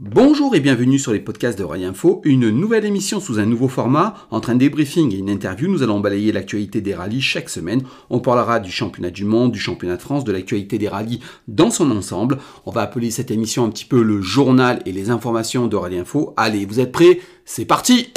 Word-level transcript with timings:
Bonjour 0.00 0.56
et 0.56 0.60
bienvenue 0.60 0.98
sur 0.98 1.12
les 1.12 1.20
podcasts 1.20 1.56
de 1.56 1.62
Rallye 1.62 1.84
Info, 1.84 2.20
une 2.24 2.50
nouvelle 2.50 2.84
émission 2.84 3.20
sous 3.20 3.38
un 3.38 3.46
nouveau 3.46 3.68
format. 3.68 4.14
Entre 4.32 4.50
un 4.50 4.56
débriefing 4.56 5.14
et 5.14 5.18
une 5.18 5.30
interview, 5.30 5.70
nous 5.70 5.84
allons 5.84 6.00
balayer 6.00 6.32
l'actualité 6.32 6.80
des 6.80 6.96
rallyes 6.96 7.20
chaque 7.20 7.48
semaine. 7.48 7.82
On 8.10 8.18
parlera 8.18 8.58
du 8.58 8.72
championnat 8.72 9.10
du 9.10 9.24
monde, 9.24 9.52
du 9.52 9.60
championnat 9.60 9.96
de 9.96 10.02
France, 10.02 10.24
de 10.24 10.32
l'actualité 10.32 10.78
des 10.78 10.88
rallyes 10.88 11.20
dans 11.46 11.70
son 11.70 11.92
ensemble. 11.92 12.38
On 12.66 12.72
va 12.72 12.80
appeler 12.80 13.12
cette 13.12 13.30
émission 13.30 13.64
un 13.64 13.70
petit 13.70 13.84
peu 13.84 14.02
le 14.02 14.20
journal 14.20 14.82
et 14.84 14.90
les 14.90 15.10
informations 15.10 15.68
de 15.68 15.76
Rallye 15.76 15.98
Info. 15.98 16.34
Allez, 16.36 16.66
vous 16.66 16.80
êtes 16.80 16.90
prêts? 16.90 17.20
C'est 17.44 17.64
parti 17.64 18.08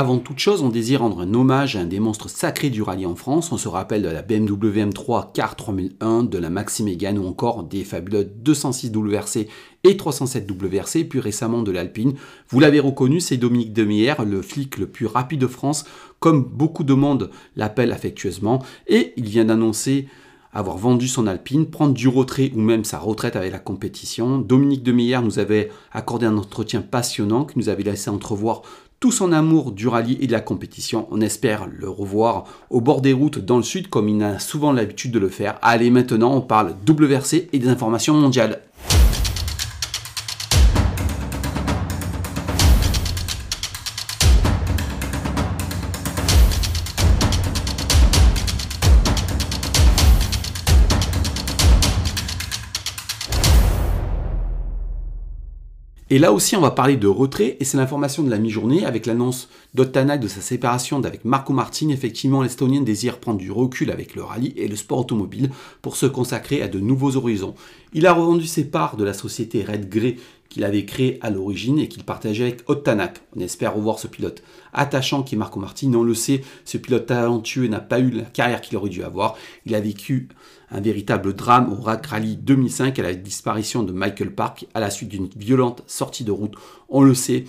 avant 0.00 0.16
toute 0.16 0.38
chose, 0.38 0.62
on 0.62 0.70
désire 0.70 1.00
rendre 1.00 1.20
un 1.20 1.34
hommage 1.34 1.76
à 1.76 1.80
un 1.80 1.84
des 1.84 2.00
monstres 2.00 2.30
sacrés 2.30 2.70
du 2.70 2.80
rallye 2.80 3.04
en 3.04 3.16
France. 3.16 3.52
On 3.52 3.58
se 3.58 3.68
rappelle 3.68 4.00
de 4.00 4.08
la 4.08 4.22
BMW 4.22 4.86
M3 4.86 5.26
Car 5.34 5.56
3001, 5.56 6.22
de 6.22 6.38
la 6.38 6.48
Maxi 6.48 6.82
Mégane 6.82 7.18
ou 7.18 7.26
encore 7.26 7.64
des 7.64 7.84
fabuleux 7.84 8.24
206 8.24 8.92
WRC 8.94 9.46
et 9.84 9.96
307 9.98 10.50
WRC, 10.50 11.04
puis 11.04 11.20
récemment 11.20 11.62
de 11.62 11.70
l'Alpine. 11.70 12.14
Vous 12.48 12.60
l'avez 12.60 12.80
reconnu, 12.80 13.20
c'est 13.20 13.36
Dominique 13.36 13.74
Demière, 13.74 14.24
le 14.24 14.40
flic 14.40 14.78
le 14.78 14.86
plus 14.86 15.04
rapide 15.04 15.42
de 15.42 15.46
France, 15.46 15.84
comme 16.18 16.44
beaucoup 16.44 16.84
de 16.84 16.94
monde 16.94 17.30
l'appelle 17.54 17.92
affectueusement, 17.92 18.64
et 18.86 19.12
il 19.18 19.28
vient 19.28 19.44
d'annoncer 19.44 20.08
avoir 20.54 20.78
vendu 20.78 21.08
son 21.08 21.26
Alpine, 21.26 21.66
prendre 21.66 21.92
du 21.92 22.08
retrait 22.08 22.50
ou 22.56 22.60
même 22.60 22.84
sa 22.84 22.98
retraite 22.98 23.36
avec 23.36 23.52
la 23.52 23.58
compétition. 23.58 24.38
Dominique 24.38 24.82
Demière 24.82 25.22
nous 25.22 25.38
avait 25.38 25.70
accordé 25.92 26.24
un 26.24 26.38
entretien 26.38 26.80
passionnant 26.80 27.44
qui 27.44 27.58
nous 27.58 27.68
avait 27.68 27.82
laissé 27.82 28.10
entrevoir 28.10 28.62
tout 29.00 29.10
son 29.10 29.32
amour 29.32 29.72
du 29.72 29.88
rallye 29.88 30.18
et 30.20 30.26
de 30.26 30.32
la 30.32 30.42
compétition. 30.42 31.08
On 31.10 31.22
espère 31.22 31.66
le 31.66 31.88
revoir 31.88 32.44
au 32.68 32.82
bord 32.82 33.00
des 33.00 33.14
routes 33.14 33.38
dans 33.38 33.56
le 33.56 33.62
sud 33.62 33.88
comme 33.88 34.10
il 34.10 34.22
a 34.22 34.38
souvent 34.38 34.72
l'habitude 34.72 35.10
de 35.10 35.18
le 35.18 35.30
faire. 35.30 35.58
Allez, 35.62 35.88
maintenant 35.88 36.34
on 36.34 36.42
parle 36.42 36.74
WRC 36.86 37.48
et 37.50 37.58
des 37.58 37.68
informations 37.68 38.12
mondiales. 38.12 38.60
Et 56.12 56.18
là 56.18 56.32
aussi, 56.32 56.56
on 56.56 56.60
va 56.60 56.72
parler 56.72 56.96
de 56.96 57.06
retrait, 57.06 57.56
et 57.60 57.64
c'est 57.64 57.76
l'information 57.76 58.24
de 58.24 58.30
la 58.30 58.38
mi-journée 58.38 58.84
avec 58.84 59.06
l'annonce 59.06 59.48
d'Ottanak 59.74 60.18
de 60.18 60.26
sa 60.26 60.40
séparation 60.40 60.98
d'avec 60.98 61.24
Marco 61.24 61.52
Martin. 61.52 61.88
Effectivement, 61.90 62.42
l'Estonienne 62.42 62.84
désire 62.84 63.20
prendre 63.20 63.38
du 63.38 63.52
recul 63.52 63.92
avec 63.92 64.16
le 64.16 64.24
rallye 64.24 64.52
et 64.56 64.66
le 64.66 64.74
sport 64.74 64.98
automobile 64.98 65.50
pour 65.82 65.94
se 65.94 66.06
consacrer 66.06 66.62
à 66.62 66.68
de 66.68 66.80
nouveaux 66.80 67.14
horizons. 67.14 67.54
Il 67.92 68.08
a 68.08 68.12
revendu 68.12 68.48
ses 68.48 68.64
parts 68.64 68.96
de 68.96 69.04
la 69.04 69.12
société 69.12 69.62
Red 69.62 69.88
Grey 69.88 70.16
qu'il 70.50 70.64
avait 70.64 70.84
créée 70.84 71.18
à 71.22 71.30
l'origine 71.30 71.78
et 71.78 71.88
qu'il 71.88 72.04
partageait 72.04 72.44
avec 72.44 72.68
Ottanak. 72.68 73.20
On 73.34 73.40
espère 73.40 73.74
revoir 73.74 73.98
ce 73.98 74.08
pilote 74.08 74.42
attachant 74.74 75.22
qui 75.22 75.36
est 75.36 75.38
Marco 75.38 75.58
Martin. 75.58 75.94
On 75.94 76.02
le 76.02 76.14
sait, 76.14 76.42
ce 76.64 76.76
pilote 76.76 77.06
talentueux 77.06 77.68
n'a 77.68 77.80
pas 77.80 78.00
eu 78.00 78.10
la 78.10 78.24
carrière 78.24 78.60
qu'il 78.60 78.76
aurait 78.76 78.90
dû 78.90 79.02
avoir. 79.02 79.36
Il 79.64 79.74
a 79.74 79.80
vécu 79.80 80.28
un 80.70 80.80
véritable 80.80 81.34
drame 81.34 81.72
au 81.72 81.80
Rack 81.80 82.06
Rally 82.06 82.36
2005 82.36 82.98
à 82.98 83.02
la 83.02 83.14
disparition 83.14 83.82
de 83.84 83.92
Michael 83.92 84.34
Park 84.34 84.66
à 84.74 84.80
la 84.80 84.90
suite 84.90 85.08
d'une 85.08 85.28
violente 85.36 85.82
sortie 85.86 86.24
de 86.24 86.32
route. 86.32 86.54
On 86.88 87.02
le 87.02 87.14
sait, 87.14 87.44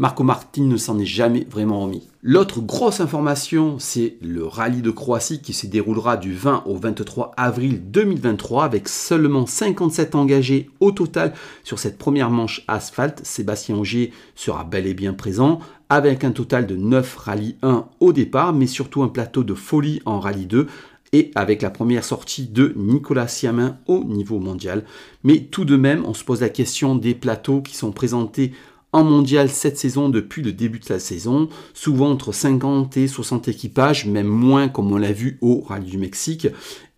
Marco 0.00 0.24
Martin 0.24 0.62
ne 0.62 0.78
s'en 0.78 0.98
est 0.98 1.04
jamais 1.04 1.46
vraiment 1.50 1.82
remis. 1.82 2.08
L'autre 2.22 2.62
grosse 2.62 3.02
information, 3.02 3.78
c'est 3.78 4.16
le 4.22 4.46
rallye 4.46 4.80
de 4.80 4.90
Croatie 4.90 5.42
qui 5.42 5.52
se 5.52 5.66
déroulera 5.66 6.16
du 6.16 6.32
20 6.32 6.62
au 6.64 6.74
23 6.74 7.32
avril 7.36 7.82
2023 7.90 8.64
avec 8.64 8.88
seulement 8.88 9.44
57 9.44 10.14
engagés 10.14 10.70
au 10.80 10.90
total 10.90 11.34
sur 11.64 11.78
cette 11.78 11.98
première 11.98 12.30
manche 12.30 12.64
asphalte. 12.66 13.20
Sébastien 13.24 13.76
Auger 13.76 14.10
sera 14.34 14.64
bel 14.64 14.86
et 14.86 14.94
bien 14.94 15.12
présent 15.12 15.58
avec 15.90 16.24
un 16.24 16.30
total 16.30 16.66
de 16.66 16.76
9 16.76 17.16
rallyes 17.18 17.56
1 17.60 17.84
au 18.00 18.14
départ, 18.14 18.54
mais 18.54 18.66
surtout 18.66 19.02
un 19.02 19.08
plateau 19.08 19.44
de 19.44 19.52
folie 19.52 20.00
en 20.06 20.18
rallye 20.18 20.46
2 20.46 20.66
et 21.12 21.30
avec 21.34 21.60
la 21.60 21.68
première 21.68 22.04
sortie 22.04 22.46
de 22.46 22.72
Nicolas 22.74 23.28
Siamin 23.28 23.76
au 23.86 24.02
niveau 24.04 24.38
mondial. 24.38 24.86
Mais 25.24 25.40
tout 25.40 25.66
de 25.66 25.76
même, 25.76 26.06
on 26.06 26.14
se 26.14 26.24
pose 26.24 26.40
la 26.40 26.48
question 26.48 26.94
des 26.94 27.14
plateaux 27.14 27.60
qui 27.60 27.76
sont 27.76 27.92
présentés 27.92 28.52
en 28.92 29.04
mondial 29.04 29.48
cette 29.48 29.78
saison 29.78 30.08
depuis 30.08 30.42
le 30.42 30.52
début 30.52 30.78
de 30.78 30.86
la 30.88 30.98
saison, 30.98 31.48
souvent 31.74 32.10
entre 32.10 32.32
50 32.32 32.96
et 32.96 33.08
60 33.08 33.48
équipages, 33.48 34.06
même 34.06 34.26
moins 34.26 34.68
comme 34.68 34.92
on 34.92 34.96
l'a 34.96 35.12
vu 35.12 35.38
au 35.40 35.60
Rallye 35.60 35.90
du 35.90 35.98
Mexique. 35.98 36.48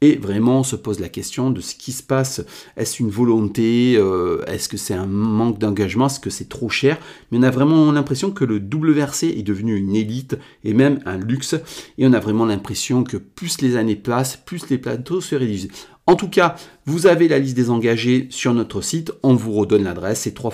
Et 0.01 0.17
vraiment, 0.17 0.59
on 0.59 0.63
se 0.65 0.75
pose 0.75 0.99
la 0.99 1.09
question 1.09 1.53
de 1.53 1.61
ce 1.61 1.77
qui 1.77 1.93
se 1.93 2.03
passe. 2.03 2.45
Est-ce 2.77 3.01
une 3.01 3.11
volonté 3.11 3.95
euh, 3.97 4.45
Est-ce 4.49 4.69
que 4.69 4.77
c'est 4.77 4.95
un 4.95 5.07
manque 5.07 5.61
d'engagement 5.61 6.07
Est-ce 6.07 6.19
que 6.19 6.29
c'est 6.29 6.49
trop 6.49 6.69
cher? 6.69 6.99
Mais 7.31 7.39
on 7.39 7.45
a 7.45 7.51
vraiment 7.51 7.93
l'impression 7.93 8.33
que 8.33 8.45
le 8.45 8.57
WRC 8.57 9.23
est 9.29 9.45
devenu 9.45 9.77
une 9.77 9.95
élite 9.95 10.37
et 10.65 10.75
même 10.75 10.99
un 11.07 11.19
luxe. 11.19 11.55
Et 11.99 12.07
on 12.07 12.13
a 12.15 12.19
vraiment 12.19 12.47
l'impression 12.47 13.05
que 13.05 13.17
plus 13.17 13.61
les 13.61 13.77
années 13.77 13.95
passent, 13.95 14.37
plus 14.37 14.69
les 14.71 14.79
plateaux 14.79 15.21
se 15.21 15.37
réduisent. 15.37 15.69
En 16.09 16.17
tout 16.17 16.29
cas, 16.29 16.57
vous 16.85 17.07
avez 17.07 17.29
la 17.29 17.39
liste 17.39 17.55
des 17.55 17.71
engagés 17.71 18.27
sur 18.31 18.53
notre 18.55 18.81
site. 18.81 19.13
On 19.23 19.37
vous 19.37 19.53
redonne 19.53 19.85
l'adresse, 19.85 20.23
c'est 20.23 20.35
3 20.35 20.53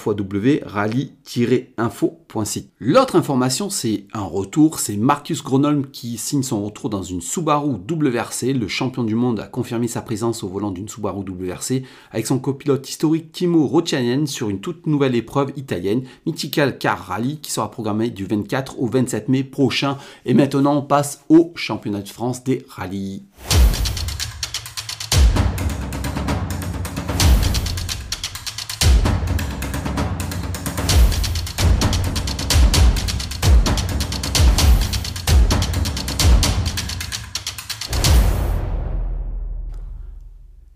rally-info.site. 0.66 2.70
L'autre 2.78 3.16
information, 3.16 3.70
c'est 3.70 4.04
un 4.12 4.24
retour. 4.24 4.78
C'est 4.78 4.98
Marcus 4.98 5.42
Gronholm 5.42 5.86
qui 5.90 6.18
signe 6.18 6.42
son 6.42 6.62
retour 6.62 6.90
dans 6.90 7.02
une 7.02 7.22
Subaru 7.22 7.76
WRC. 7.90 8.52
Le 8.52 8.68
champion 8.68 9.04
du 9.04 9.14
monde 9.14 9.40
a 9.40 9.46
confirmé 9.46 9.88
sa 9.88 10.02
présence 10.02 10.44
au 10.44 10.48
volant 10.48 10.70
d'une 10.70 10.90
Subaru 10.90 11.24
WRC 11.26 11.82
avec 12.10 12.26
son 12.26 12.38
copilote 12.38 12.86
historique 12.86 13.32
Timo 13.32 13.66
Rotianen 13.66 14.26
sur 14.26 14.50
une 14.50 14.60
toute 14.60 14.86
nouvelle 14.86 15.14
épreuve 15.14 15.52
italienne, 15.56 16.02
Mythical 16.26 16.76
Car 16.76 17.06
Rally, 17.06 17.38
qui 17.38 17.52
sera 17.52 17.70
programmée 17.70 18.10
du 18.10 18.26
24 18.26 18.80
au 18.80 18.86
27 18.86 19.30
mai 19.30 19.44
prochain. 19.44 19.96
Et 20.26 20.34
maintenant, 20.34 20.76
on 20.76 20.82
passe 20.82 21.24
au 21.30 21.52
championnat 21.54 22.02
de 22.02 22.08
France 22.08 22.44
des 22.44 22.66
rallyes. 22.68 23.22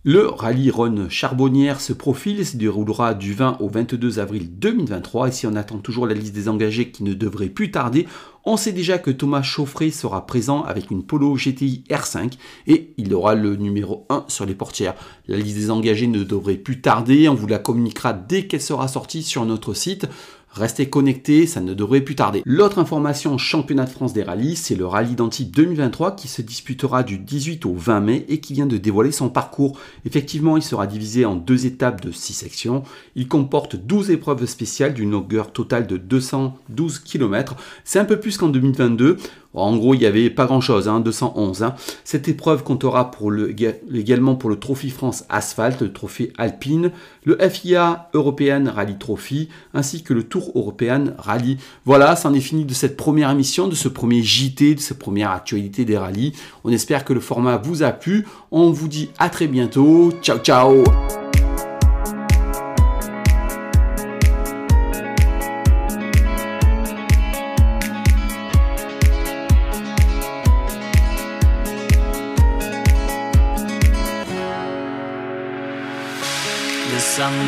Le 0.05 0.27
rallye 0.27 0.73
Rhône 0.73 1.09
Charbonnière 1.09 1.81
se 1.81 1.93
profile 1.93 2.45
se 2.45 2.57
déroulera 2.57 3.15
du 3.15 3.35
20 3.35 3.59
au 3.61 3.69
22 3.69 4.19
avril 4.19 4.51
2023. 4.59 5.29
Et 5.29 5.31
si 5.31 5.47
on 5.47 5.55
attend 5.55 5.79
toujours 5.79 6.09
la 6.09 6.15
liste 6.15 6.35
des 6.35 6.49
engagés 6.49 6.91
qui 6.91 7.05
ne 7.05 7.15
devrait 7.15 7.49
plus 7.49 7.71
tarder, 7.71 8.09
on 8.45 8.57
sait 8.57 8.73
déjà 8.73 8.99
que 8.99 9.13
Thomas 9.13 9.43
Chauffret 9.43 9.93
sera 9.93 10.27
présent 10.27 10.63
avec 10.65 10.91
une 10.91 11.05
Polo 11.05 11.37
GTI 11.37 11.85
R5 11.89 12.33
et 12.67 12.95
il 12.97 13.15
aura 13.15 13.37
le 13.37 13.55
numéro 13.55 14.05
1 14.09 14.25
sur 14.27 14.45
les 14.45 14.57
portières. 14.57 14.97
La 15.29 15.37
liste 15.37 15.57
des 15.57 15.71
engagés 15.71 16.09
ne 16.09 16.25
devrait 16.25 16.57
plus 16.57 16.81
tarder, 16.81 17.29
on 17.29 17.35
vous 17.35 17.47
la 17.47 17.61
communiquera 17.61 18.13
dès 18.13 18.49
qu'elle 18.49 18.61
sera 18.61 18.89
sortie 18.89 19.23
sur 19.23 19.47
notre 19.47 19.73
site. 19.73 20.09
Restez 20.53 20.91
connectés, 20.91 21.47
ça 21.47 21.63
ne 21.63 21.73
devrait 21.73 22.03
plus 22.03 22.15
tarder. 22.15 22.43
L'autre 22.45 22.79
information 22.79 23.39
championnat 23.39 23.87
de 23.87 23.91
France 23.91 24.13
des 24.13 24.23
rallyes, 24.23 24.55
c'est 24.55 24.75
le 24.75 24.85
rallye 24.85 25.15
d'Antibes 25.15 25.51
2023 25.51 26.15
qui 26.15 26.29
se 26.29 26.43
disputera 26.43 27.03
du 27.03 27.17
18 27.17 27.65
au 27.65 27.73
20 27.75 28.01
mai 28.01 28.27
et 28.29 28.39
qui 28.39 28.53
vient 28.53 28.67
de 28.67 28.77
dévoiler 28.77 29.13
son 29.13 29.31
parcours. 29.31 29.79
Effectivement, 30.05 30.59
il 30.59 30.63
sera 30.63 30.87
divisé 30.87 31.25
en 31.25 31.37
deux 31.37 31.65
étapes 31.65 32.03
de 32.03 32.13
6 32.13 32.35
sections. 32.35 32.83
Il 33.17 33.29
comporte 33.29 33.77
12 33.77 34.11
épreuves 34.11 34.45
spéciales 34.45 34.93
d'une 34.93 35.13
longueur 35.13 35.53
totale 35.53 35.87
de 35.87 35.97
212 35.97 36.99
km. 36.99 37.57
C'est 37.85 37.99
un 37.99 38.05
peu 38.05 38.21
plus 38.21 38.37
qu'en 38.37 38.51
2022. 38.51 39.17
En 39.55 39.77
gros, 39.77 39.95
il 39.95 39.99
n'y 39.99 40.07
avait 40.07 40.31
pas 40.31 40.47
grand-chose, 40.47 40.87
211. 40.87 41.63
Hein. 41.63 41.75
Cette 42.05 42.29
épreuve 42.29 42.63
comptera 42.63 43.11
également 43.93 44.35
pour 44.35 44.51
le 44.51 44.57
Trophy 44.57 44.91
France 44.91 45.25
Asphalt, 45.29 45.81
le 45.81 45.93
Trophée 45.93 46.33
Alpine, 46.39 46.91
le 47.25 47.39
FIA 47.49 48.09
European 48.15 48.65
Rally 48.75 48.97
Trophy, 48.99 49.49
ainsi 49.75 50.03
que 50.03 50.15
le 50.15 50.25
Tour 50.25 50.53
European 50.55 51.07
Rally. 51.19 51.59
Voilà, 51.85 52.17
c'en 52.17 52.33
est 52.35 52.41
fini 52.41 52.65
de 52.65 52.75
cette 52.75 52.97
première 52.97 53.31
émission, 53.31 53.69
de 53.69 53.75
ce 53.75 53.89
premier 53.89 54.23
JT, 54.23 54.75
de 54.77 54.81
cette 54.81 54.99
première 54.99 55.31
actualité 55.31 55.85
des 55.85 55.99
rallyes. 55.99 56.33
On 56.65 56.71
espère 56.71 57.05
que 57.05 57.13
le 57.13 57.21
format 57.21 57.59
vous 57.59 57.83
a 57.83 57.93
plu. 57.93 58.27
On 58.51 58.71
vous 58.71 58.89
dit 58.89 59.11
à 59.19 59.29
très 59.29 59.47
bientôt. 59.47 60.13
Ciao, 60.23 60.39
ciao 60.39 60.83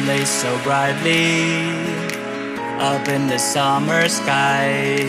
sun 0.06 0.26
so 0.26 0.62
brightly 0.62 1.62
up 2.78 3.08
in 3.08 3.26
the 3.26 3.38
summer 3.38 4.08
sky. 4.08 5.06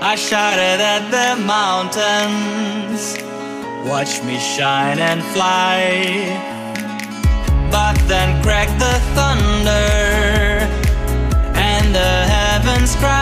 I 0.00 0.14
shouted 0.16 0.80
at 0.80 1.10
the 1.10 1.42
mountains, 1.42 3.16
watch 3.88 4.22
me 4.22 4.38
shine 4.38 4.98
and 4.98 5.22
fly. 5.34 5.80
But 7.70 7.96
then 8.06 8.42
cracked 8.42 8.78
the 8.78 8.98
thunder, 9.14 9.88
and 11.54 11.94
the 11.94 12.12
heavens 12.34 12.94
cried. 12.96 13.21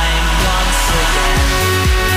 again. 0.93 2.10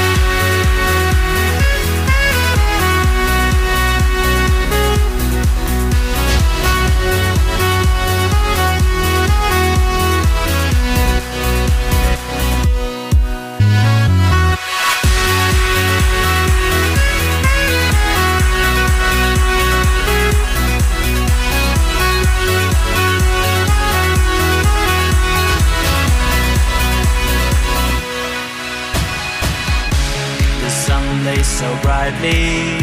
Lays 31.45 31.59
so 31.59 31.79
brightly 31.83 32.79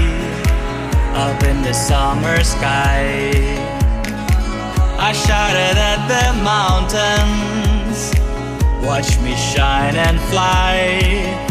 up 1.14 1.44
in 1.44 1.62
the 1.62 1.74
summer 1.74 2.44
sky. 2.44 3.32
I 4.98 5.14
shouted 5.14 5.78
at 5.78 6.02
the 6.08 6.44
mountains, 6.44 8.14
watch 8.86 9.20
me 9.22 9.36
shine 9.36 9.96
and 9.96 10.20
fly. 10.30 11.51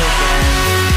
again. 0.00 0.89